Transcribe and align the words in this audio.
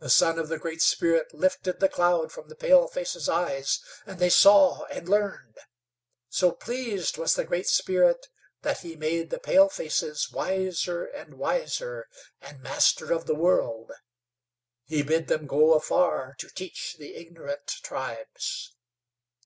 The 0.00 0.08
Son 0.08 0.38
of 0.38 0.48
the 0.48 0.56
Great 0.58 0.80
Spirit 0.80 1.34
lifted 1.34 1.78
the 1.78 1.90
cloud 1.90 2.32
from 2.32 2.48
the 2.48 2.56
palefaces' 2.56 3.28
eyes, 3.28 3.78
and 4.06 4.18
they 4.18 4.30
saw 4.30 4.86
and 4.86 5.06
learned. 5.06 5.58
So 6.30 6.50
pleased 6.50 7.18
was 7.18 7.34
the 7.34 7.44
Great 7.44 7.68
Spirit 7.68 8.28
that 8.62 8.78
He 8.78 8.96
made 8.96 9.28
the 9.28 9.38
palefaces 9.38 10.32
wiser 10.32 11.04
and 11.04 11.34
wiser, 11.34 12.08
and 12.40 12.62
master 12.62 13.12
of 13.12 13.26
the 13.26 13.34
world. 13.34 13.92
He 14.86 15.02
bid 15.02 15.28
them 15.28 15.46
go 15.46 15.74
afar 15.74 16.36
to 16.38 16.48
teach 16.48 16.96
the 16.98 17.14
ignorant 17.14 17.66
tribes. 17.66 18.72